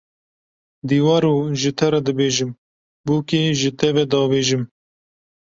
Diwaro 0.87 1.33
ji 1.59 1.71
te 1.77 1.87
re 1.91 1.99
dibêjim, 2.05 2.51
bûkê 3.05 3.39
ji 3.59 3.71
te 3.79 3.87
ve 3.95 4.03
davêjim 4.11 4.63